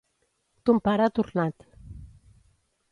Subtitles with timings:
[0.69, 1.69] Ton pare ha tornat.